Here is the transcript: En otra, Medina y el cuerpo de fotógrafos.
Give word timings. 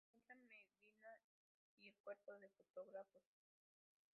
En 0.03 0.15
otra, 0.19 0.35
Medina 0.35 1.21
y 1.79 1.89
el 1.89 1.95
cuerpo 2.01 2.33
de 2.39 2.49
fotógrafos. 2.49 3.21